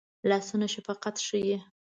لاسونه 0.29 0.65
شفقت 0.73 1.15
ښيي 1.27 1.57